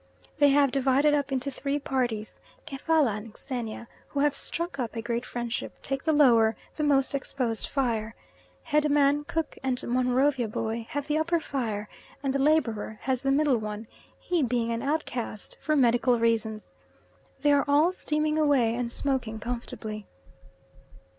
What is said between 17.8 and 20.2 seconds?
steaming away and smoking comfortably.